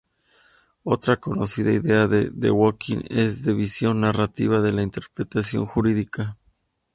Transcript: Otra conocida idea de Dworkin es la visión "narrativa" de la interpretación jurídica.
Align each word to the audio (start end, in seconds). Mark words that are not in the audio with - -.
Otra 0.83 1.17
conocida 1.17 1.71
idea 1.71 2.07
de 2.07 2.31
Dworkin 2.33 3.03
es 3.09 3.45
la 3.45 3.53
visión 3.53 4.01
"narrativa" 4.01 4.59
de 4.59 4.71
la 4.71 4.81
interpretación 4.81 5.67
jurídica. 5.67 6.35